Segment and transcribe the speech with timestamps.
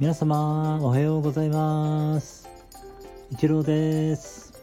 [0.00, 2.48] 皆様おはようございます。
[3.30, 4.54] 一郎です。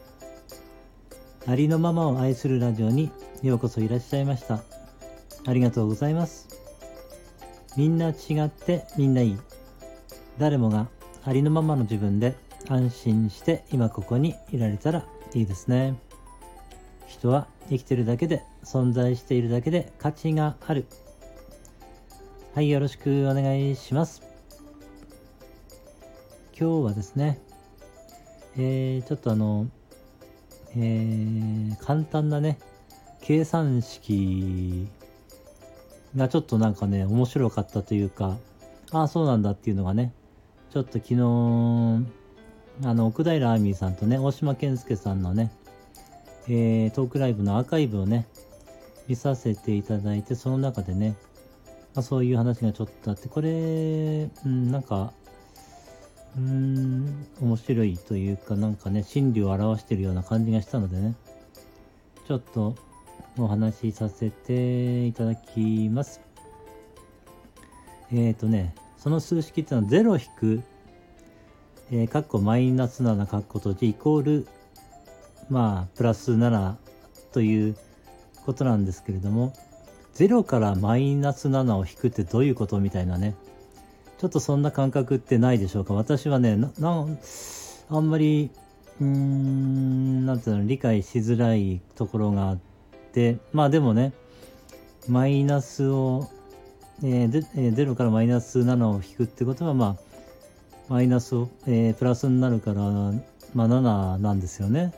[1.46, 3.12] ありのままを愛するラジオに
[3.44, 4.63] ようこそいらっしゃいました。
[5.46, 6.47] ありがとうございます。
[7.78, 9.38] みんな違ってみんないい。
[10.39, 10.88] 誰もが
[11.23, 12.36] ありのままの自分で
[12.68, 16.00] 安心して今ここにいられたらいいですね。
[17.06, 20.88] 人は生きてるだけで存在しているだけで価値がある。
[22.56, 24.36] はいよろしくお願いします。
[26.60, 27.39] 今日はですね
[28.57, 29.68] えー、ちょっとあの
[30.75, 32.58] えー、簡単なね
[33.22, 34.88] 計算式
[36.16, 38.38] がちょっとなんかね面白かったというか
[38.92, 40.14] ああそうなんだっていうのがね
[40.72, 41.16] ちょっと昨日
[42.84, 45.52] あの奥平あみさんとね大島健介さんのね
[46.50, 48.26] えー、トークライブのアーカイブをね、
[49.08, 51.16] 見させていただいて、その中でね、
[51.94, 55.12] まあ、そういう話がちょっとあって、これ、うん、なんか、
[56.38, 61.16] うーん、面白いというか、なんかね、心理を表してるような感じがしたのでね、
[62.28, 62.76] ちょっと
[63.38, 66.22] お話しさせていただきます。
[68.12, 70.64] えっ、ー、とね、その数式っていうのは0引く、
[71.92, 74.48] えー、カッコマイナス7カッコ閉じイコール
[75.50, 76.76] まあプラス7
[77.32, 77.78] という
[78.46, 79.54] ことなんですけれども
[80.16, 83.36] 0からマイナス7を引くってどういうことみたいなね
[84.18, 85.94] ちょっとそんな感覚ってないでしょうか。
[85.94, 86.58] 私はね
[87.90, 88.50] あんまり
[89.00, 92.58] うーんなんていうの理解しづらいところがあっ
[93.14, 93.38] て。
[93.54, 94.14] まあでもね
[95.08, 96.30] マイナスを、
[97.04, 100.08] えー、でえー、0からマイナス7を引くってことはまあ
[100.90, 102.81] マイナスを、えー、プラスになるから、
[103.54, 104.94] まあ、7なんですよね。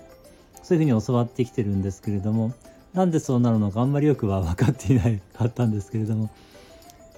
[0.63, 2.53] そういうふうに教わってきてるんですけれども。
[2.93, 5.03] なんでそうなるのかあんまりよくは分かっていな
[5.37, 6.29] かったんですけれども。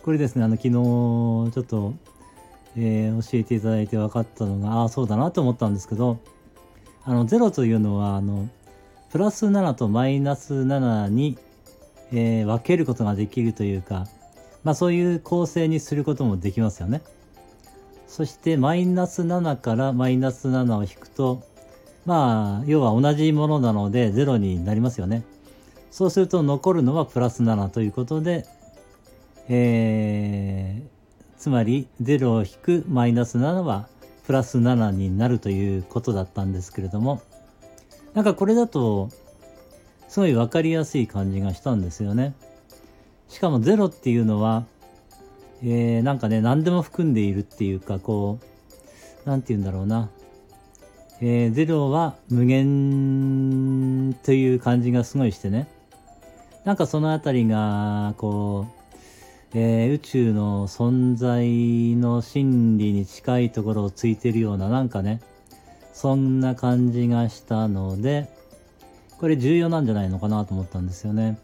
[0.04, 1.94] これですねあの昨日ちょっと、
[2.78, 6.20] えー、教えていただいて分かったのがああそうだなと思ったんですけど
[7.04, 8.50] あの0というのはあの
[9.12, 11.38] プラス7とマイナス7に、
[12.12, 14.08] えー、分けることができるというか
[14.64, 17.02] まあそういう構成にすることもできますよね。
[18.08, 21.44] そしてマイナス7からマイナス7を引くと
[22.06, 25.24] まあ、要は同じものなので0になりますよね。
[25.92, 28.46] そうすると残るのはプラス7ということで、
[29.50, 33.88] えー、つまり0を引くマイナス7は
[34.26, 37.22] プラス7になるということだったんですけれども、
[38.14, 39.10] なんかこれだと、
[40.08, 42.34] すごい分かりやすい感じがしたんですよね。
[43.30, 44.66] しかも0っていうのは、
[45.64, 48.40] えー、なんかね、何でも含んでいるっていうか、こ
[49.26, 50.10] う、なんて言うんだろうな。
[51.22, 55.68] えー、0は無限という感じがすごいしてね。
[56.66, 58.81] なんかそのあたりが、こう、
[59.54, 65.22] えー、宇宙の存在の真理に近いところをついてるような、なんかね、
[65.94, 68.30] そんな感じがしたので、
[69.20, 71.38] これ重要なんじゃないのかなと思ったんですよね。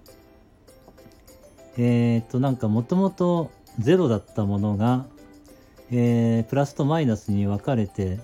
[1.77, 5.05] えー、っと、なんかもともと0だったものが、
[5.91, 8.19] えー、プラスとマイナスに分かれて、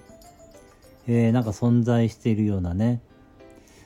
[1.07, 3.01] えー、なんか存在しているようなね、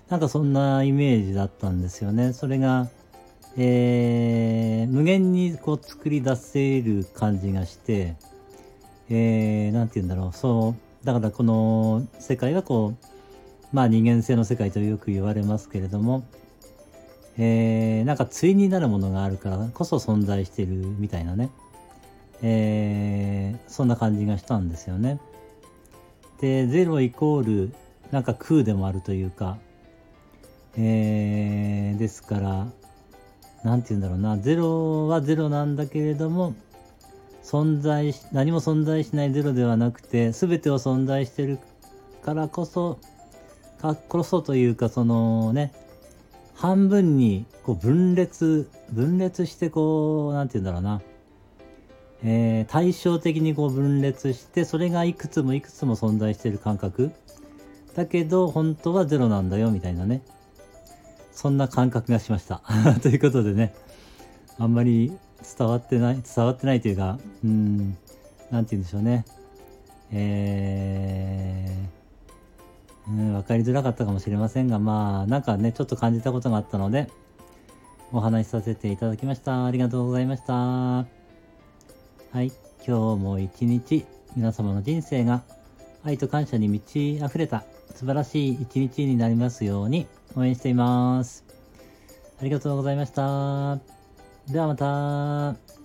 [0.10, 2.34] なんかそんなイメージだったんですよね。
[2.34, 2.88] それが、
[3.60, 8.16] えー、無限にこう作り出せる感じがして、
[9.10, 13.08] えー、なんて言うんだろう、そう、だからこの世界はこう、
[13.74, 16.24] まあ人間性の世界とよく言われますけれども、
[17.38, 21.52] えー、なんか対になるものがあるからこそ存在してるみたいなね、
[22.42, 25.20] えー、そんな感じがしたんですよね。
[26.40, 27.74] で0イコール
[28.12, 29.58] なんか空でもあるというか、
[30.78, 32.68] えー、ですから
[33.68, 34.38] 何て言うんだろうな。
[34.38, 36.56] 0は0なんだけれども
[37.44, 41.60] 存在し何も存在しない0ではなくて全てを存在してる
[42.24, 42.98] からこそ
[43.82, 45.74] かこそというかそのね
[46.56, 51.02] 半分にこう分裂分裂してこう何て言うんだろうな。
[52.24, 57.12] えー、対照的にこう分裂してそれがいくつもいくつも存在してる感覚。
[57.96, 60.22] だけど本当はゼロなんだよみたいなね。
[61.38, 62.64] そんな感覚がしました。
[63.00, 63.76] ということでね
[64.58, 65.16] あんまり
[65.58, 67.96] 伝わってない伝わってないというかうん
[68.50, 69.24] 何て言うんでしょうね。
[70.12, 77.08] えー、うん、分かりづらかったかもしれませんがまあなんかねちょっと感じたことがあったので
[78.12, 79.66] お話しさせていただきました。
[79.66, 80.54] ありがとうございました。
[80.56, 81.06] は
[82.34, 82.52] い、
[82.84, 85.44] 今日も一日皆様の人生が
[86.04, 87.64] 愛と感謝に満ち溢れた
[87.94, 90.08] 素晴らしい一日になりますように。
[90.38, 91.44] 応援しています。
[92.40, 93.80] ありがとうございました。
[94.52, 95.77] ではまた。